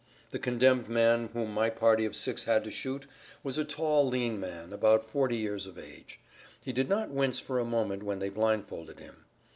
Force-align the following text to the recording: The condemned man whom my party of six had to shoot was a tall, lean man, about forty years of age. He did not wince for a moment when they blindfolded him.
The 0.31 0.39
condemned 0.39 0.89
man 0.89 1.29
whom 1.31 1.53
my 1.53 1.69
party 1.69 2.05
of 2.05 2.15
six 2.15 2.45
had 2.45 2.63
to 2.63 2.71
shoot 2.71 3.05
was 3.43 3.59
a 3.59 3.63
tall, 3.63 4.07
lean 4.07 4.39
man, 4.39 4.73
about 4.73 5.07
forty 5.07 5.37
years 5.37 5.67
of 5.67 5.77
age. 5.77 6.19
He 6.59 6.73
did 6.73 6.89
not 6.89 7.11
wince 7.11 7.39
for 7.39 7.59
a 7.59 7.65
moment 7.65 8.01
when 8.01 8.17
they 8.17 8.29
blindfolded 8.29 8.99
him. 8.99 9.25